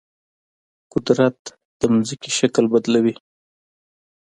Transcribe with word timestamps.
قدرت 0.93 1.39
د 1.79 1.81
ځمکې 2.07 2.31
شکل 2.39 2.65
بدلوي. 2.73 3.15